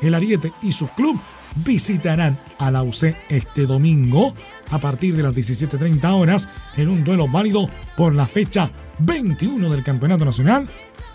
El 0.00 0.14
Ariete 0.14 0.52
y 0.62 0.72
su 0.72 0.86
club 0.88 1.20
visitarán 1.64 2.38
a 2.58 2.70
la 2.70 2.82
UC 2.82 3.16
este 3.28 3.66
domingo 3.66 4.34
a 4.70 4.78
partir 4.78 5.16
de 5.16 5.22
las 5.22 5.34
17.30 5.34 6.12
horas 6.12 6.48
en 6.76 6.88
un 6.88 7.04
duelo 7.04 7.28
válido 7.28 7.68
por 7.96 8.14
la 8.14 8.26
fecha 8.26 8.70
21 9.00 9.68
del 9.68 9.84
Campeonato 9.84 10.24
Nacional 10.24 10.68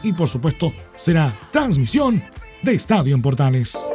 y 0.04 0.14
por 0.14 0.28
supuesto 0.28 0.74
será 0.96 1.38
transmisión 1.52 2.24
de 2.62 2.74
Estadio 2.74 3.16
en 3.16 3.22
Portales. 3.22 3.90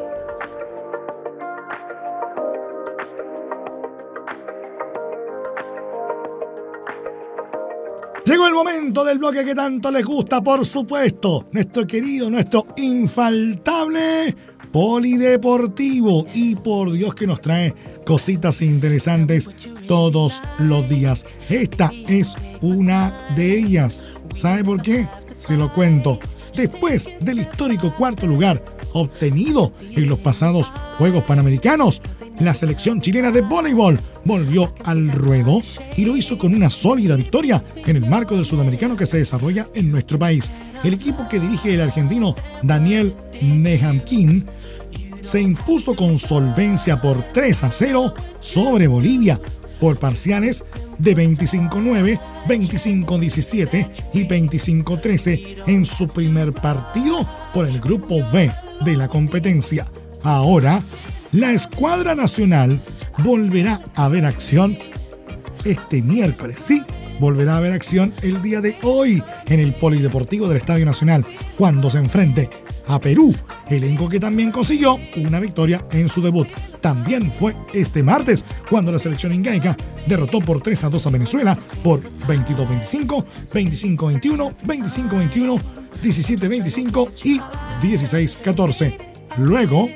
Llegó 8.25 8.47
el 8.47 8.55
momento 8.55 9.03
del 9.03 9.19
bloque 9.19 9.45
que 9.45 9.57
tanto 9.57 9.91
les 9.91 10.05
gusta, 10.05 10.41
por 10.41 10.65
supuesto. 10.65 11.49
Nuestro 11.51 11.85
querido, 11.85 12.31
nuestro 12.31 12.65
infaltable 12.77 14.37
polideportivo 14.73 16.27
y 16.33 16.55
por 16.57 16.93
Dios 16.93 17.15
que 17.15 17.27
nos 17.27 17.41
trae 17.41 17.75
cositas 18.07 18.63
interesantes 18.63 19.51
todos 19.89 20.43
los 20.59 20.89
días. 20.89 21.27
Esta 21.49 21.91
es 22.09 22.35
una 22.61 23.29
de 23.37 23.59
ellas. 23.59 24.05
¿Sabe 24.35 24.65
por 24.65 24.83
qué? 24.83 25.09
Se 25.39 25.57
lo 25.57 25.73
cuento. 25.73 26.19
Después 26.55 27.09
del 27.21 27.41
histórico 27.41 27.95
cuarto 27.97 28.27
lugar 28.27 28.63
obtenido 28.93 29.73
en 29.81 30.09
los 30.09 30.19
pasados 30.19 30.73
Juegos 30.99 31.25
Panamericanos, 31.25 32.03
la 32.41 32.55
selección 32.55 33.01
chilena 33.01 33.31
de 33.31 33.43
voleibol 33.43 33.99
volvió 34.25 34.75
al 34.85 35.11
ruedo 35.13 35.61
y 35.97 36.05
lo 36.05 36.17
hizo 36.17 36.39
con 36.39 36.55
una 36.55 36.71
sólida 36.71 37.17
victoria 37.17 37.63
en 37.77 37.97
el 37.97 38.09
marco 38.09 38.35
del 38.35 38.45
sudamericano 38.45 38.97
que 38.97 39.07
se 39.07 39.19
desarrolla 39.19 39.67
en 39.75 39.91
nuestro 39.91 40.19
país. 40.19 40.51
El 40.83 40.95
equipo 40.95 41.29
que 41.29 41.39
dirige 41.39 41.75
el 41.75 41.83
argentino 41.83 42.35
Daniel 42.63 43.15
Nehamkin 43.43 44.47
se 45.21 45.41
impuso 45.41 45.95
con 45.95 46.19
solvencia 46.19 47.01
por 47.01 47.23
3 47.33 47.65
a 47.65 47.71
0 47.71 48.15
sobre 48.41 48.87
Bolivia 48.87 49.39
por 49.79 49.99
parciales 49.99 50.65
de 50.99 51.17
25-9, 51.17 52.21
25-17 52.47 53.91
y 54.15 54.25
25-13 54.27 55.63
en 55.67 55.85
su 55.85 56.09
primer 56.09 56.53
partido 56.53 57.27
por 57.53 57.67
el 57.67 57.81
grupo 57.81 58.17
B 58.33 58.51
de 58.85 58.97
la 58.97 59.09
competencia. 59.09 59.87
Ahora, 60.23 60.83
la 61.33 61.53
escuadra 61.53 62.15
nacional 62.15 62.83
volverá 63.19 63.81
a 63.95 64.09
ver 64.09 64.27
acción 64.27 64.77
este 65.65 66.03
miércoles. 66.03 66.57
Sí, 66.59 66.83
volverá 67.21 67.57
a 67.57 67.61
ver 67.61 67.73
acción 67.73 68.15
el 68.23 68.43
día 68.43 68.61
de 68.61 68.77
hoy 68.83 69.23
en 69.47 69.61
el 69.61 69.75
Polideportivo 69.75 70.49
del 70.49 70.57
Estadio 70.57 70.87
Nacional, 70.87 71.25
cuando 71.57 71.91
se 71.91 71.99
enfrente 71.99 72.51
a 72.91 73.01
Perú, 73.01 73.35
elenco 73.69 74.09
que 74.09 74.19
también 74.19 74.51
consiguió 74.51 74.99
una 75.17 75.39
victoria 75.39 75.85
en 75.93 76.09
su 76.09 76.21
debut. 76.21 76.49
También 76.81 77.31
fue 77.31 77.55
este 77.73 78.03
martes 78.03 78.45
cuando 78.69 78.91
la 78.91 78.99
selección 78.99 79.33
ingaica 79.33 79.77
derrotó 80.07 80.41
por 80.41 80.61
3 80.61 80.85
a 80.85 80.91
2 80.91 81.07
a 81.07 81.11
Venezuela 81.11 81.59
por 81.83 82.03
22-25, 82.03 83.25
25-21, 83.53 84.57
25-21, 84.65 85.61
17-25 86.03 87.11
y 87.25 87.41
16-14. 87.87 88.97
Luego, 89.39 89.89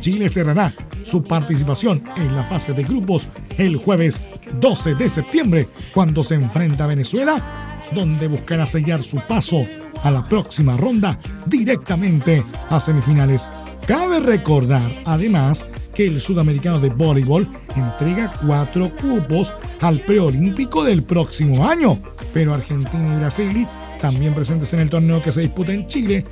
Chile 0.00 0.28
cerrará 0.28 0.74
su 1.04 1.22
participación 1.22 2.02
en 2.16 2.34
la 2.34 2.44
fase 2.44 2.72
de 2.72 2.82
grupos 2.82 3.28
el 3.56 3.76
jueves 3.76 4.20
12 4.60 4.94
de 4.96 5.08
septiembre, 5.08 5.66
cuando 5.94 6.24
se 6.24 6.34
enfrenta 6.34 6.84
a 6.84 6.88
Venezuela, 6.88 7.80
donde 7.94 8.26
buscará 8.26 8.66
sellar 8.66 9.02
su 9.02 9.18
paso 9.28 9.64
a 10.02 10.10
la 10.10 10.28
próxima 10.28 10.76
ronda 10.76 11.18
directamente 11.46 12.44
a 12.70 12.80
semifinales. 12.80 13.48
Cabe 13.86 14.20
recordar, 14.20 14.90
además, 15.04 15.66
que 15.94 16.06
el 16.06 16.20
sudamericano 16.20 16.78
de 16.78 16.90
voleibol 16.90 17.48
entrega 17.76 18.32
cuatro 18.46 18.94
cupos 18.96 19.54
al 19.80 20.00
preolímpico 20.00 20.84
del 20.84 21.02
próximo 21.02 21.66
año, 21.68 21.98
pero 22.32 22.54
Argentina 22.54 23.12
y 23.12 23.18
Brasil, 23.18 23.66
también 24.00 24.34
presentes 24.34 24.72
en 24.72 24.80
el 24.80 24.90
torneo 24.90 25.22
que 25.22 25.32
se 25.32 25.42
disputa 25.42 25.72
en 25.72 25.86
Chile, 25.86 26.24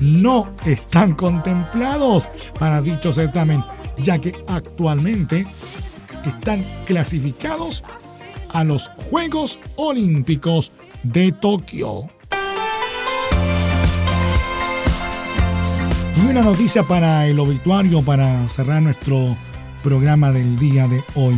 no 0.00 0.54
están 0.64 1.14
contemplados 1.14 2.28
para 2.58 2.82
dicho 2.82 3.12
certamen, 3.12 3.64
ya 3.98 4.18
que 4.18 4.34
actualmente 4.48 5.46
están 6.24 6.64
clasificados 6.86 7.82
a 8.52 8.64
los 8.64 8.88
Juegos 9.10 9.58
Olímpicos 9.76 10.72
de 11.02 11.32
Tokio. 11.32 12.15
Y 16.36 16.38
una 16.38 16.50
noticia 16.50 16.82
para 16.82 17.26
el 17.26 17.40
obituario, 17.40 18.02
para 18.02 18.46
cerrar 18.50 18.82
nuestro 18.82 19.34
programa 19.82 20.32
del 20.32 20.58
día 20.58 20.86
de 20.86 21.02
hoy. 21.14 21.34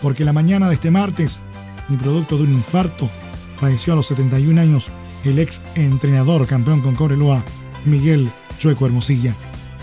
Porque 0.00 0.24
la 0.24 0.32
mañana 0.32 0.68
de 0.68 0.74
este 0.74 0.92
martes, 0.92 1.40
y 1.88 1.96
producto 1.96 2.36
de 2.36 2.44
un 2.44 2.52
infarto, 2.52 3.10
falleció 3.56 3.94
a 3.94 3.96
los 3.96 4.06
71 4.06 4.60
años 4.60 4.86
el 5.24 5.40
ex 5.40 5.60
entrenador 5.74 6.46
campeón 6.46 6.82
con 6.82 6.94
Cobreloa, 6.94 7.42
Miguel 7.84 8.30
Chueco 8.58 8.86
Hermosilla. 8.86 9.34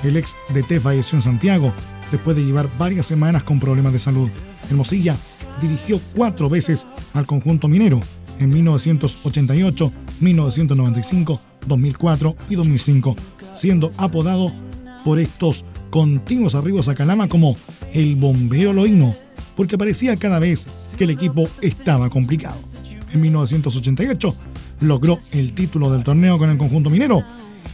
El 0.05 0.15
ex 0.15 0.37
DT 0.53 0.79
falleció 0.79 1.17
en 1.17 1.23
Santiago 1.23 1.73
después 2.13 2.37
de 2.37 2.45
llevar 2.45 2.69
varias 2.77 3.07
semanas 3.07 3.43
con 3.43 3.59
problemas 3.59 3.91
de 3.91 3.99
salud. 3.99 4.29
Hermosilla 4.69 5.17
dirigió 5.61 5.99
cuatro 6.15 6.47
veces 6.47 6.87
al 7.13 7.25
conjunto 7.25 7.67
minero 7.67 7.99
en 8.39 8.51
1988, 8.51 9.91
1995, 10.21 11.41
2004 11.67 12.35
y 12.49 12.55
2005, 12.55 13.15
siendo 13.59 13.91
apodado 13.97 14.51
por 15.03 15.19
estos 15.19 15.65
continuos 15.89 16.55
arribos 16.55 16.87
a 16.87 16.95
Calama 16.95 17.27
como 17.27 17.57
el 17.93 18.15
bombero 18.15 18.71
loíno, 18.71 19.13
porque 19.55 19.77
parecía 19.77 20.15
cada 20.15 20.39
vez 20.39 20.65
que 20.97 21.03
el 21.03 21.09
equipo 21.09 21.49
estaba 21.61 22.09
complicado. 22.09 22.57
En 23.11 23.19
1988 23.19 24.35
logró 24.81 25.17
el 25.33 25.53
título 25.53 25.91
del 25.91 26.05
torneo 26.05 26.37
con 26.37 26.49
el 26.49 26.57
conjunto 26.57 26.89
minero 26.89 27.21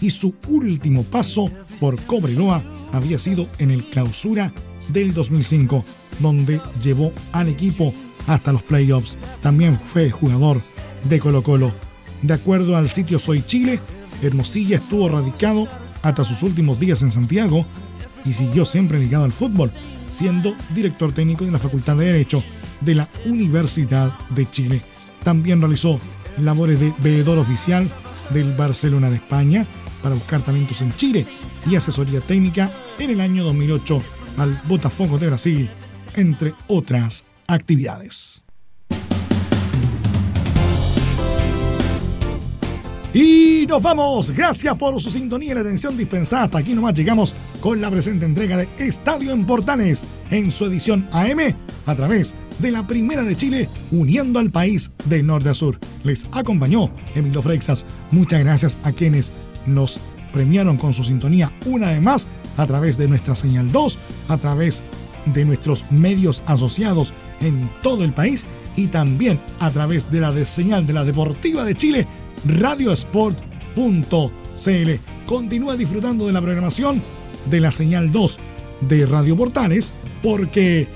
y 0.02 0.10
su 0.10 0.34
último 0.48 1.04
paso 1.04 1.52
por 1.80 2.02
Cobreloa 2.02 2.64
había 2.92 3.20
sido 3.20 3.46
en 3.60 3.70
el 3.70 3.84
clausura 3.84 4.52
del 4.90 5.14
2005, 5.14 5.86
donde 6.20 6.60
llevó 6.82 7.14
al 7.32 7.50
equipo 7.50 7.94
hasta 8.26 8.52
los 8.52 8.64
playoffs. 8.64 9.18
También 9.42 9.80
fue 9.80 10.10
jugador 10.10 10.62
de 11.08 11.20
Colo 11.20 11.44
Colo. 11.44 11.72
De 12.24 12.34
acuerdo 12.34 12.76
al 12.76 12.90
sitio 12.90 13.20
Soy 13.20 13.44
Chile, 13.44 13.80
Hermosilla 14.22 14.78
estuvo 14.78 15.10
radicado 15.10 15.68
hasta 16.04 16.24
sus 16.24 16.44
últimos 16.44 16.80
días 16.80 17.02
en 17.02 17.12
Santiago 17.12 17.66
y 18.26 18.34
siguió 18.34 18.66
siempre 18.66 19.00
ligado 19.00 19.26
al 19.26 19.32
fútbol, 19.32 19.72
siendo 20.12 20.56
director 20.74 21.12
técnico 21.14 21.46
de 21.46 21.52
la 21.52 21.60
Facultad 21.60 21.96
de 21.98 22.06
Derecho 22.06 22.44
de 22.82 22.96
la 22.96 23.08
Universidad 23.26 24.12
de 24.30 24.50
Chile. 24.50 24.82
También 25.24 25.62
realizó 25.62 26.00
labores 26.38 26.80
de 26.80 26.94
veedor 27.00 27.38
oficial 27.38 27.90
del 28.32 28.54
Barcelona 28.56 29.10
de 29.10 29.18
España 29.18 29.66
para 30.02 30.16
buscar 30.16 30.42
talentos 30.42 30.82
en 30.82 30.96
Chile 30.96 31.26
y 31.70 31.76
asesoría 31.76 32.22
técnica 32.22 32.72
en 33.00 33.12
el 33.12 33.22
año 33.22 33.44
2008 33.44 34.02
al 34.38 34.62
Botafogo 34.68 35.18
de 35.18 35.28
Brasil, 35.28 35.70
entre 36.16 36.54
otras 36.68 37.26
actividades. 37.48 38.44
Y 43.14 43.45
nos 43.68 43.82
vamos. 43.82 44.32
Gracias 44.32 44.76
por 44.76 45.00
su 45.02 45.10
sintonía 45.10 45.52
y 45.52 45.56
la 45.56 45.62
atención 45.62 45.98
dispensada. 45.98 46.44
Hasta 46.44 46.60
aquí 46.60 46.74
nomás 46.74 46.94
llegamos 46.94 47.34
con 47.62 47.82
la 47.82 47.90
presente 47.90 48.26
entrega 48.26 48.58
de 48.58 48.68
Estadio 48.78 49.32
en 49.32 49.46
Portales 49.46 50.04
en 50.30 50.52
su 50.52 50.66
edición 50.66 51.08
AM 51.12 51.56
a 51.86 51.96
través 51.96 52.36
de 52.60 52.72
la 52.72 52.86
Primera 52.86 53.24
de 53.24 53.36
Chile, 53.36 53.70
uniendo 53.92 54.40
al 54.40 54.52
país 54.52 54.92
de 55.06 55.24
norte 55.24 55.50
a 55.50 55.54
sur. 55.54 55.80
Les 56.04 56.28
acompañó 56.32 56.90
Emilio 57.16 57.42
Freixas. 57.42 57.86
Muchas 58.12 58.44
gracias 58.44 58.78
a 58.84 58.92
quienes 58.92 59.32
nos 59.66 60.00
premiaron 60.34 60.78
con 60.78 60.94
su 60.94 61.04
sintonía 61.04 61.52
una 61.66 61.92
vez 61.92 62.02
más 62.02 62.28
a 62.58 62.66
través 62.68 62.98
de 62.98 63.08
nuestra 63.08 63.36
señal 63.36 63.72
2, 63.72 64.00
a 64.30 64.38
través 64.38 64.84
de 65.34 65.46
nuestros 65.46 65.90
medios 65.92 66.44
asociados 66.46 67.14
en 67.42 67.70
todo 67.82 68.04
el 68.04 68.12
país 68.14 68.46
y 68.76 68.88
también 68.88 69.40
a 69.60 69.72
través 69.72 70.12
de 70.12 70.20
la 70.20 70.46
señal 70.46 70.86
de 70.86 70.94
la 70.94 71.04
Deportiva 71.04 71.64
de 71.64 71.76
Chile, 71.76 72.08
radiosport.cl. 73.76 74.92
Continúa 75.26 75.76
disfrutando 75.76 76.28
de 76.28 76.34
la 76.34 76.42
programación 76.42 77.02
de 77.50 77.60
la 77.60 77.72
señal 77.72 78.12
2 78.12 78.40
de 78.82 79.06
Radio 79.06 79.36
Portales 79.36 79.92
porque 80.22 80.88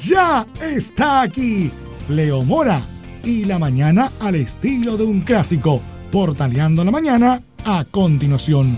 ya 0.00 0.46
está 0.62 1.22
aquí 1.22 1.70
Leo 2.08 2.44
Mora 2.44 2.82
y 3.24 3.44
la 3.44 3.58
mañana 3.58 4.12
al 4.20 4.34
estilo 4.36 4.96
de 4.96 5.04
un 5.04 5.20
clásico, 5.20 5.80
portaleando 6.10 6.84
la 6.84 6.90
mañana 6.90 7.42
a 7.64 7.84
continuación. 7.90 8.76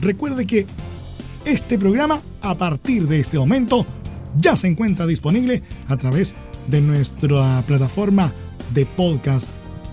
Recuerde 0.00 0.46
que 0.46 0.66
este 1.44 1.78
programa, 1.78 2.20
a 2.40 2.54
partir 2.54 3.06
de 3.06 3.20
este 3.20 3.38
momento, 3.38 3.86
ya 4.36 4.56
se 4.56 4.68
encuentra 4.68 5.06
disponible 5.06 5.62
a 5.88 5.96
través 5.96 6.34
de 6.68 6.80
nuestra 6.80 7.62
plataforma 7.66 8.32
de 8.72 8.86
podcast 8.86 9.48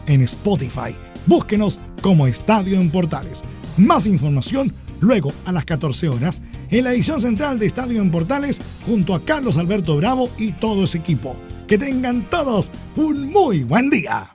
en 0.08 0.22
Spotify. 0.22 0.96
Búsquenos 1.26 1.80
como 2.02 2.28
Estadio 2.28 2.80
en 2.80 2.90
Portales. 2.90 3.44
Más 3.78 4.06
información 4.06 4.74
luego 5.00 5.34
a 5.46 5.52
las 5.52 5.66
14 5.66 6.10
horas 6.10 6.42
en 6.70 6.84
la 6.86 6.94
edición 6.94 7.22
central 7.22 7.60
de 7.60 7.66
Estadio 7.66 8.02
en 8.02 8.12
Portales 8.12 8.60
junto 8.86 9.14
a 9.14 9.22
Carlos 9.22 9.58
Alberto 9.58 9.98
Bravo 9.98 10.30
y 10.38 10.54
todo 10.54 10.84
ese 10.84 11.00
equipo. 11.00 11.36
Que 11.68 11.78
tengan 11.78 12.24
todos 12.30 12.72
un 12.96 13.32
muy 13.32 13.64
buen 13.64 13.90
día. 13.90 14.32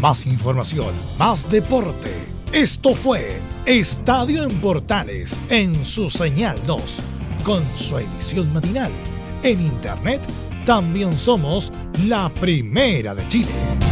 Más 0.00 0.26
información, 0.26 0.94
más 1.18 1.50
deporte. 1.50 2.10
Esto 2.52 2.94
fue 2.94 3.38
Estadio 3.66 4.42
en 4.44 4.60
Portales 4.60 5.40
en 5.50 5.84
su 5.84 6.10
señal 6.10 6.58
2, 6.66 6.82
con 7.44 7.62
su 7.76 7.98
edición 7.98 8.52
matinal. 8.52 8.90
En 9.42 9.60
internet 9.60 10.20
también 10.64 11.16
somos 11.16 11.72
la 12.06 12.28
primera 12.28 13.14
de 13.14 13.26
Chile. 13.28 13.89